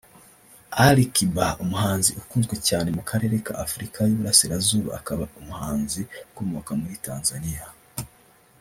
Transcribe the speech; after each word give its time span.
Ali 0.85 1.03
Kiba 1.15 1.47
umuhanzi 1.63 2.11
ukunzwe 2.21 2.55
cyane 2.67 2.89
mu 2.97 3.03
karere 3.09 3.35
ka 3.45 3.53
Afurika 3.65 3.97
y’iburasirazuba 4.03 4.89
akaba 4.99 5.23
umuhanzi 5.39 6.01
ukomoka 6.29 6.71
muri 6.81 6.95
Tanzania 7.07 7.65